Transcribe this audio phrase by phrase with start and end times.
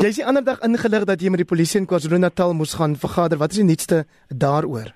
[0.00, 2.94] Jy is die ander dag ingelig dat jy met die polisie in KwaZulu-Natal moes gaan
[2.96, 3.38] vergader.
[3.40, 4.88] Wat is die nuutste daaroor?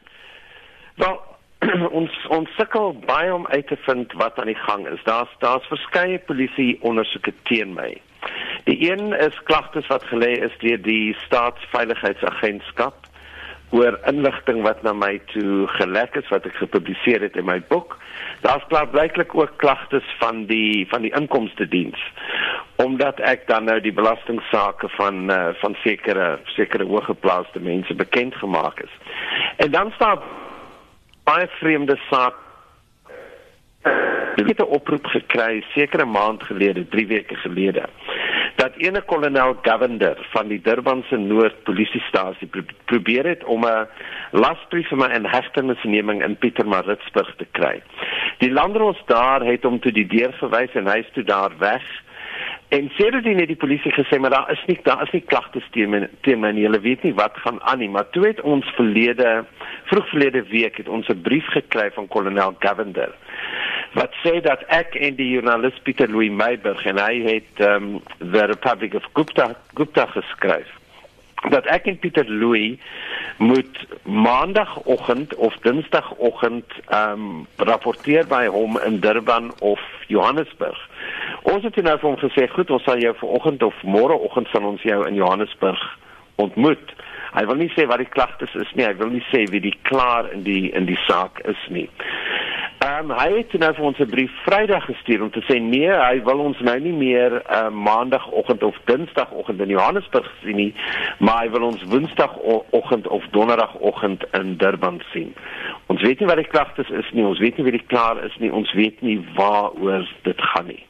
[0.96, 1.18] Wel,
[1.98, 5.02] ons ons sukkel baie om uit te vind wat aan die gang is.
[5.04, 7.90] Daar's daar's verskeie polisie ondersoeke teen my.
[8.64, 13.04] Die een is klagtes wat gelê is deur die staatsveiligheidsagentskap
[13.76, 17.98] oor inligting wat na my toe gelek is wat ek gepubliseer het in my boek.
[18.46, 22.00] Daar's klaarblyklik ook klagtes van die van die inkomste diens
[22.76, 28.80] omdat ek dan nou die belastingsaake van uh, van sekere sekere hoëgeplaaste mense bekend gemaak
[28.80, 28.92] is.
[29.56, 30.20] En dan staan
[31.24, 32.34] baie vreemde saak
[34.36, 37.84] Ek het 'n oproep gekry sekere maand gelede, 3 weke gelede,
[38.56, 43.88] dat ene kolonel Govender van die Durbanse Noord polisiestasie pro probeer het om 'n
[44.30, 47.82] lasbrief vir my in hegtenisneming in Pietermaritzburg te kry.
[48.38, 51.84] Die landros daar het hom toe die deur verwys en hy is toe daar weg.
[52.68, 55.90] En sedertdien het die polisie gesê maar daar is nie daar is nie klagtes teen
[55.90, 56.66] my teen my nie.
[56.66, 59.44] Hulle weet nie wat gaan aan nie, maar toe het ons verlede
[59.84, 63.14] vroeg verlede week het ons 'n brief gekry van kolonel Govender
[63.96, 68.44] wat sê dat ek en die joernalis Pieter Louis Meiberg en hy het um the
[68.50, 70.68] Republic of Gupta Gupta geskryf
[71.52, 72.76] dat ek en Pieter Louis
[73.38, 80.80] moet maandagooggend of dinsdagoggend um rapporteer by hom in Durban of Johannesburg.
[81.46, 84.82] Ons het nou vir hom gesê goed, ons sal jou vanoggend of môreoggend sal ons
[84.82, 85.82] jou in Johannesburg
[86.42, 86.94] ontmoet.
[87.36, 89.76] Hy wil nie sê wat die klagtes is nie, hy wil nie sê wie die
[89.86, 91.86] klaar in die in die saak is nie.
[92.84, 95.90] Ehm um, hy het nou vir ons 'n brief Vrydag gestuur om te sê nee,
[95.90, 100.74] hy wil ons nou nie meer uh, maandagooggend of dinsdagoggend in Johannesburg sien nie,
[101.18, 105.34] maar hy wil ons woensdagoggend of donderdagoggend in Durban sien.
[105.86, 108.36] Ons weet nie wat die klagtes is nie, ons weet nie wie die klaar is
[108.38, 110.82] nie, ons weet nie waaroor dit gaan nie.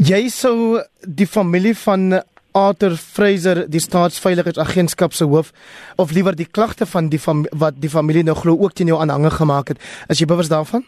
[0.00, 2.22] Jy sou die familie van
[2.56, 5.50] Arthur Fraser die staatsveiligheidsagentskap se hoof
[6.00, 8.96] of liewer die klagte van die fam wat die familie nou glo ook teen jou
[8.96, 9.82] aanhange gemaak het.
[10.08, 10.86] Is jy bewus daarvan?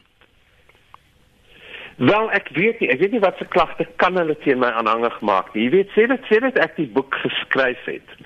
[2.01, 5.13] Wel ek weet nie ek weet nie wat se klagte kan hulle teen my aanhange
[5.19, 5.67] gemaak nie.
[5.67, 8.17] Jy weet sê dit sê dit ek die boek geskryf het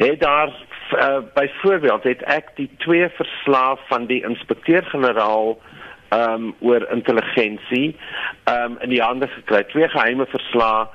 [0.00, 5.71] het daar uh, byvoorbeeld het ek die twee verslae van die inspekteur-generaal ehm
[6.14, 7.96] um, oor intelligensie
[8.44, 9.62] ehm um, in die hande gekry.
[9.72, 10.86] Twee geheime verslae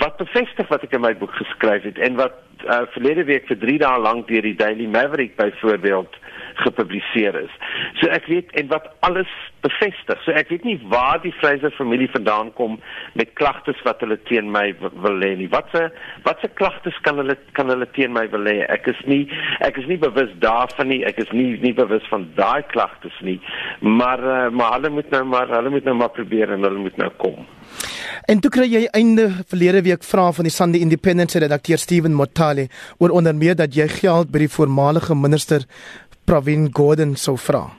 [0.00, 3.58] wat bevestig wat ek in my boek geskryf het en wat uh, verlede week vir
[3.64, 6.20] 3 dae lank deur die Daily Maverick byvoorbeeld
[6.54, 7.52] gepubliseer is.
[8.00, 9.30] So ek weet en wat alles
[9.64, 10.20] bevestig.
[10.24, 12.78] So ek weet nie waar die Fraser familie vandaan kom
[13.18, 15.48] met klagtes wat hulle teen my wil lê nie.
[15.52, 15.88] Watse
[16.26, 18.58] watse klagtes kan hulle kan hulle teen my wil lê?
[18.72, 19.24] Ek is nie
[19.64, 21.02] ek is nie bewus daarvan nie.
[21.08, 23.38] Ek is nie nie bewus van daai klagtes nie.
[23.80, 27.00] Maar uh, maar hulle moet nou maar hulle moet nou maar probeer en hulle moet
[27.00, 27.42] nou kom.
[28.30, 32.14] En toe kry jy einde verlede week vra van die Sunday Independent redakteur Steven
[32.52, 32.68] Motale
[32.98, 35.64] oor onder meer dat jy geld by die voormalige minister
[36.24, 37.70] Pravin Gordhan sou vra.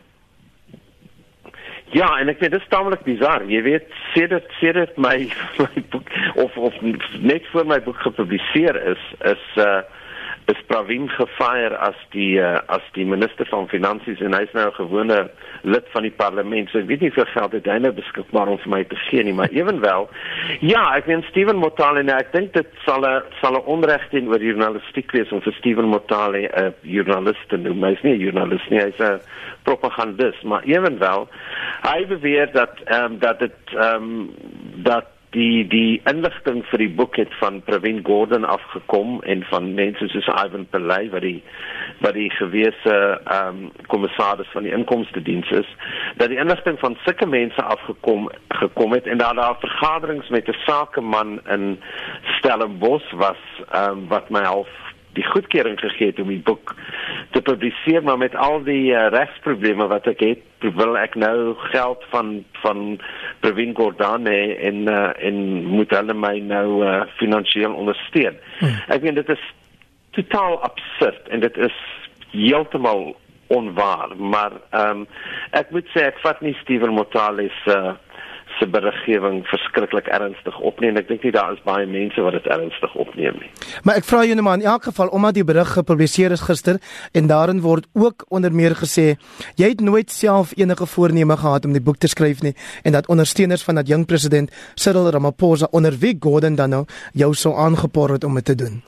[1.94, 3.46] Ja, en ek vind dit staamlik bizar.
[3.46, 5.30] Jy weet, sê dit my,
[5.62, 6.74] my boek of of
[7.22, 9.84] net voor my boek gepubliseer is is uh
[10.52, 14.76] is Pravin gefire as die uh, as die minister van finansies en hy's nou 'n
[14.76, 15.30] gewone
[15.64, 16.70] lid van die parlement.
[16.70, 19.24] So ek weet nie veel geld het hy nou beskikbaar om vir my te gee
[19.24, 20.10] nie, maar ewenwel
[20.60, 24.28] ja, ek meen Steven Motale en ek dink dit sal 'n sal 'n onreg teen
[24.28, 27.84] oor journalistiek wees om vir Steven Motale 'n journalist te noem.
[27.84, 29.22] Hy's nie 'n journalist nie, hy's 'n
[29.64, 31.30] propagandist, maar ewenwel
[31.84, 34.36] hy beweer dat ehm um, dat dit ehm um,
[34.84, 40.08] dat die die inligting vir die boek het van Pravin Gordhan afgekom en van mense
[40.14, 41.40] soos Ivan Pillay wat die
[42.06, 45.70] wat die gewese ehm um, kommissaris van die inkomste diens is
[46.22, 48.30] dat die inligting van sulke mense afgekom
[48.62, 51.80] gekom het en daar daar vergaderings met 'n sakeman in
[52.38, 56.76] Stellenbosch was ehm um, wat my half die goedkeuring gegee het om die boek
[57.32, 62.04] te publiseer maar met al die uh, regsprobleme wat ek het wil ek nou geld
[62.14, 63.00] van van
[63.44, 68.38] Pravin Gordhan en uh, en moet hulle my nou uh, finansiëel ondersteun.
[68.62, 68.80] Hmm.
[68.88, 69.44] Ek meen dit is
[70.16, 71.76] totaal absurd en dit is
[72.32, 73.12] heeltemal
[73.54, 75.08] onwaar, maar ehm um,
[75.52, 77.94] ek moet sê ek vat nie Steven Motale se uh,
[78.60, 80.98] se beriggewing verskriklik ernstig opneem.
[80.98, 83.50] Ek dink nie daar is baie mense wat dit ernstig opneem nie.
[83.84, 86.80] Maar ek vra jou net maar in elk geval omdat die berig gepubliseer is gister
[87.14, 89.16] en daarin word ook onder meer gesê
[89.60, 93.10] jy het nooit self enige voorneme gehad om die boek te skryf nie en dat
[93.10, 98.18] ondersteuners van dat jong president Cyril Ramaphosa onder wie Gordon dan nou jou sou aangepoor
[98.18, 98.82] het om dit te doen.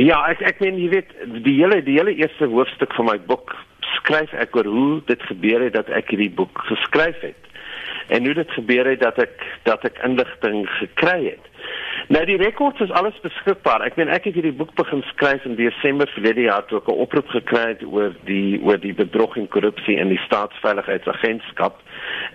[0.00, 1.10] Ja, ek ek meen jy weet
[1.44, 3.52] die hele die hele eerste hoofstuk van my boek
[3.98, 7.49] skryf ek oor hoe dit gebeur het dat ek hierdie boek geskryf het
[8.10, 11.46] en hoe dit gebeur het dat ek dat ek inligting gekry het.
[12.10, 13.84] Nou die rekords is alles beskikbaar.
[13.86, 17.02] Ek meen ek het hierdie boek begin skryf in Desember verlede jaar toe ek 'n
[17.06, 21.78] oproep gekry het oor die oor die bedrog en korrupsie in die staatsveiligheidsagentskap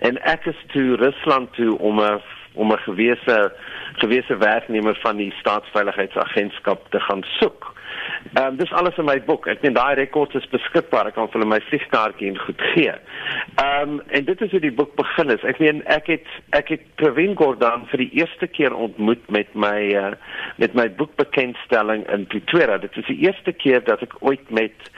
[0.00, 2.20] en ek is toe Rusland toe om 'n
[2.54, 3.52] om 'n gewese
[3.96, 7.74] gewese werknemer van die staatsveiligheidsagentskap te gaan soek.
[8.32, 9.46] Ehm um, dis alles in my boek.
[9.46, 11.10] Ek meen daai rekords is beskikbaar.
[11.10, 12.94] Ek kan vir my vliegkaartjie en goed gee.
[13.62, 15.44] Ehm um, en dit is hoe die boek begin is.
[15.46, 19.78] Ek meen ek het ek het Pravin Gordhan vir die eerste keer ontmoet met my
[19.94, 20.10] uh,
[20.62, 22.80] met my boekbekendstelling in Pretoria.
[22.82, 24.90] Dit is die eerste keer dat ek ooit met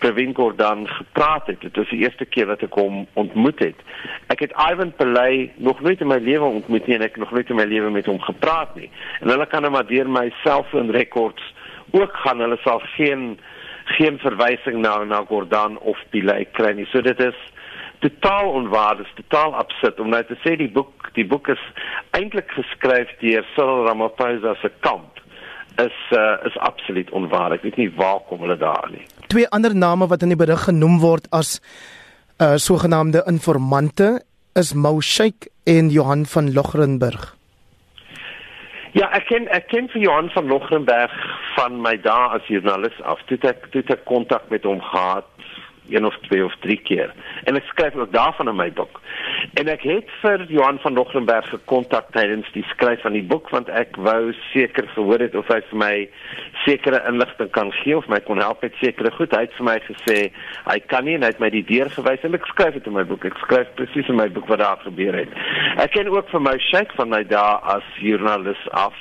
[0.00, 1.60] Pravin Gordhan gepraat het.
[1.60, 3.86] Dit is die eerste keer dat ek hom ontmoet het.
[4.32, 7.50] Ek het Ivan Pillay nog nooit in my lewe ontmoet nie en ek nog nooit
[7.50, 8.90] in my lewe met hom gepraat nie.
[9.20, 11.44] En hulle kan hom maar deur my selfoon rekords
[11.92, 13.38] ook gaan hulle sal geen
[13.96, 16.86] geen verwysing na na Gordhan of Pillay kry nie.
[16.92, 17.38] So dit is
[18.00, 21.62] totaal onwaar, dit is totaal absurd om nou te sê die boek die boek is
[22.16, 25.18] eintlik geskryf deur Cyril Ramaphosa se kamp
[25.78, 27.56] is uh, is absoluut onwaar.
[27.56, 29.04] Ek weet nie waar kom hulle daar nie.
[29.32, 31.58] Twee ander name wat in die berig genoem word as
[32.40, 34.20] uh sogenaamde informante
[34.58, 37.34] is Mou Sheikh en Johan van Logrenburg.
[38.92, 41.14] Ja, ek ken ek ken vir Johan van Logrenberg
[41.60, 43.20] van my dae as joernalis af.
[43.28, 45.28] Toe ek toe ek kontak met hom gehad
[45.90, 47.10] een of twee of drie keer.
[47.50, 49.00] En ek skryf ook daarvan in my boek.
[49.58, 53.68] En ek het vir Johan van Logrenberg gekontak tydens die skryf van die boek want
[53.74, 55.92] ek wou seker gehoor het of hy vir my
[56.62, 59.34] sekere inligting kan gee of my kon help met sekere goed.
[59.34, 60.18] Hy het vir my gesê
[60.70, 62.98] hy kan nie en hy het my die deur gewys en ek skryf dit in
[63.00, 63.26] my boek.
[63.26, 65.38] Ek skryf presies in my boek wat daar gebeur het.
[65.82, 68.94] Ek ken ook vir my Sheikh van my dae as joernalis af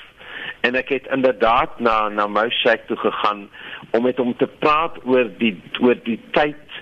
[0.61, 3.49] en ek het inderdaad na na Moshe toe gegaan
[3.91, 6.81] om met hom te praat oor die oor die tyd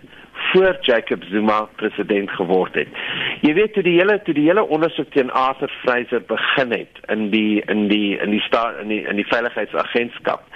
[0.52, 2.88] voor Jacob Zuma president geword het.
[3.42, 7.30] Jy weet toe die hele toe die hele ondersoek teen Arthur Fraser begin het in
[7.30, 10.48] die in die in die staat in die in die veiligheidsagentskap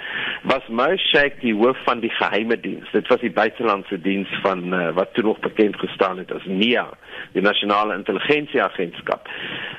[0.42, 2.90] was Moshe die hoof van die geheime diens.
[2.92, 6.88] Dit was die buitelandse diens van uh, wat toe nog bekend gestaan het as NIA,
[7.32, 9.28] die nasionale intelligensieagentskap.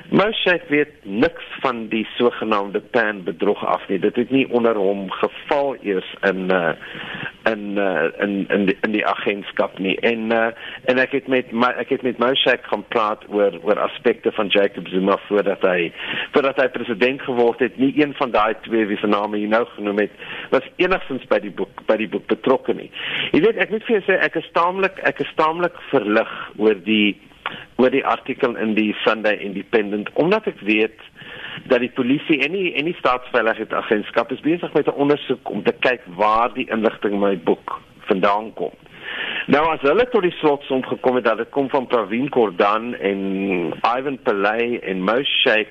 [0.09, 3.99] Moshe weet niks van die sogenaamde pan bedrog af nie.
[3.99, 6.71] Dit het nie onder hom geval eers in uh,
[7.43, 9.95] in uh, in in die, in die agentskap nie.
[9.99, 10.51] En uh,
[10.91, 14.51] en ek het met my ek het met Moshek gaan praat oor oor aspekte van
[14.53, 15.91] Jacob Zuma voordat hy
[16.35, 17.77] voordat hy president geword het.
[17.77, 20.15] Nie een van daai twee wie se name jy nou genoem het
[20.55, 22.89] was enigstens by die boek by die boek betrokke nie.
[23.35, 26.79] Jy weet ek moet vir jou sê ek is taamlik ek is taamlik verlig oor
[26.87, 27.15] die
[27.81, 30.99] oor die artikel in die Sunday Independent omdat ek weet
[31.71, 35.75] dat die polisie en die en die staatsveiligheidsagentskap is besig met 'n ondersoek om te
[35.79, 38.71] kyk waar die inligting in my boek vandaan kom.
[39.47, 43.19] Nou as hulle tot die slotsom gekom het dat dit kom van Pravin Gordhan en
[43.97, 45.67] Ivan Pillay en Moshe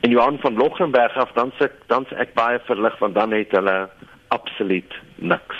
[0.00, 3.50] en Johan van Loggenberg af dan se dan se ek baie verlig want dan het
[3.50, 3.88] hulle
[4.28, 5.56] absoluut niks.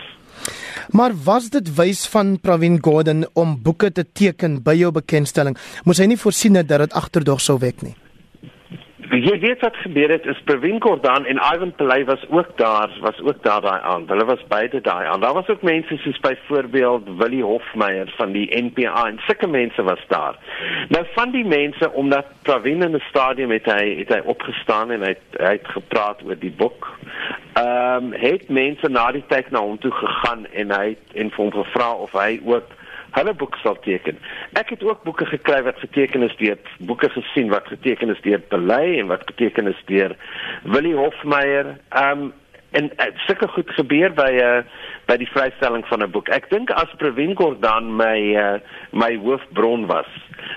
[0.91, 5.57] Maar was dit wys van Pravin Gordhan om boeke te teken by jou bekendstelling?
[5.85, 7.95] Moes hy nie voorsien het dat dit agterdog sou wek nie?
[9.17, 13.21] Jy weet wat gebeur het is Pravin Gordhan en Ivan Pillay was ook daar, was
[13.21, 14.05] ook daar daai aan.
[14.07, 15.21] Hulle was beide daai aan.
[15.21, 20.05] Daar was ook mense soos byvoorbeeld Willie Hofmeyer van die NPA en sulke mense was
[20.09, 20.37] daar.
[20.89, 25.01] Nou van die mense omdat Pravin in die stadium het hy het hy opgestaan en
[25.01, 26.93] hy het, hy het gepraat oor die boek.
[27.53, 31.31] Ehm um, het mense na die tyd na hom toe gegaan en hy het en
[31.31, 32.69] vir hom gevra of hy ook
[33.17, 34.19] hulle boek sal teken.
[34.61, 38.43] Ek het ook boeke gekry wat geteken is deur boeke gesien wat geteken is deur
[38.53, 40.17] Belay en wat geteken is deur
[40.65, 41.77] Willie Hofmeyer.
[41.91, 42.33] Um
[42.77, 44.63] en dit sulke goed gebeur by 'n uh,
[45.07, 46.29] by die vrystelling van 'n boek.
[46.29, 48.59] Ek dink as Pravin Gordhan my uh,
[48.93, 50.11] my hoofbron was,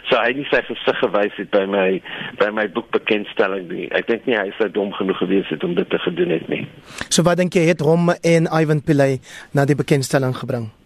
[0.10, 2.02] so hy nie sy gesig gewys het by my
[2.40, 3.88] by my boekbekendstelling nie.
[3.92, 6.68] Ek dink nie hy sou dom genoeg gewees het om dit te gedoen het nie.
[7.10, 9.20] So wat dink jy het hom en Ivan Pillay
[9.54, 10.79] na die bekendstelling gebring?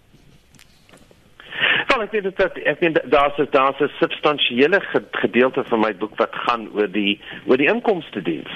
[2.13, 6.91] Weet dit ek weet daar's daar's 'n substansiële gedeelte van my boek wat gaan oor
[6.91, 8.53] die oor die inkomste diens.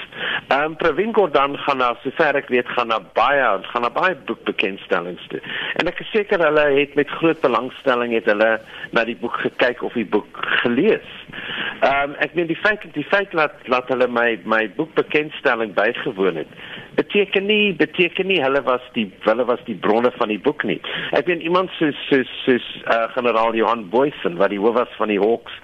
[0.48, 4.14] Ehm um, Pravin Gordhan gaan na sover ek weet gaan na baie gaan na baie
[4.14, 5.40] boekbekendstellings toe.
[5.74, 8.60] En ek is seker hulle het met groot belangstelling het hulle
[8.90, 11.10] na die boek gekyk of die boek gelees.
[11.80, 16.36] Ehm um, ek meen die feit die feit dat dat hulle my my boekbekendstelling bygewoon
[16.36, 16.54] het
[16.98, 20.78] beteken nie beteken nie hulle was die hulle was die bronne van die boek nie.
[21.18, 25.12] Ek weet iemand soos soos soos uh, generaal Johan Boysen wat die hoof was van
[25.12, 25.54] die Hawks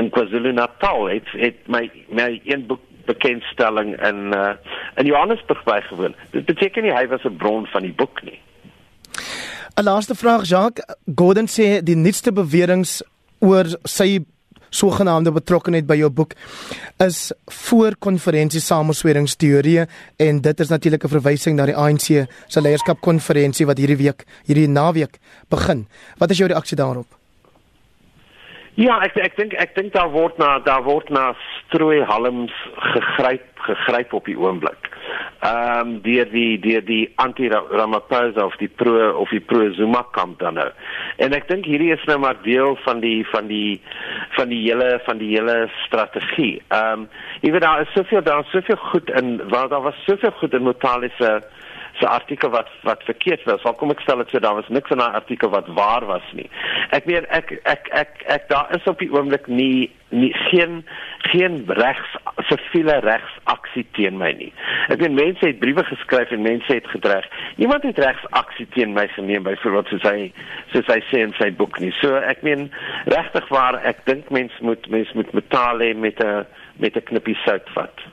[0.00, 4.54] in KwaZulu-Natal het het my my een boek bekendstelling in uh,
[5.00, 6.16] in Johannesburg bygewoon.
[6.32, 8.40] Dit beteken nie hy was 'n bron van die boek nie.
[9.76, 13.04] 'n Laaste vraag Jacques Gordon sê die nuutste beweringe
[13.40, 14.24] oor sy
[14.70, 16.34] sogenaamde betrokkeheid by jou boek
[17.04, 17.32] is
[17.68, 23.78] voor konferensie samesweringsteorieë en dit is natuurlik 'n verwysing na die ANC se leierskapkonferensie wat
[23.78, 25.86] hierdie week hierdie naweek begin.
[26.18, 27.06] Wat is jou reaksie daarop?
[28.74, 31.34] Ja, ek ek dink ek dink daar word na daar word na
[31.66, 32.52] strooi halms
[32.94, 34.86] gegryp gegryp op die oomblik
[35.38, 40.38] ehm um, deur die deur die anti-Ramaphosa of die pro of die pro Zuma kamp
[40.38, 40.68] dan nou.
[41.16, 43.80] En ek dink hierdie is nou maar deel van die van die
[44.36, 46.62] van die hele van die hele strategie.
[46.68, 47.08] Ehm um,
[47.40, 50.54] jy weet daar is soveel daar is soveel goed in waar daar was soveel goed
[50.54, 51.38] in Motale se
[51.98, 53.64] se artikel wat wat verkeerd was.
[53.64, 56.26] Al kom ek stel dit so daar was niks in daai artikel wat waar was
[56.38, 56.48] nie.
[56.96, 60.84] Ek weet ek ek ek ek daar is op die oomblik nie nie geen
[61.28, 62.14] geen regs
[62.48, 64.50] siviele regsaksie teen my nie.
[64.88, 67.26] Ek weet mense het briewe geskryf en mense het gedreig.
[67.56, 70.30] Iemand het regsaksie teen my geneem byvoorbeeld soos hy
[70.74, 71.92] soos hy sê in sy boek nie.
[72.00, 72.68] So ek meen
[73.10, 76.46] regtig waar ek dink mense moet mense moet metaal hê met 'n
[76.78, 78.08] met 'n knippie sout vat.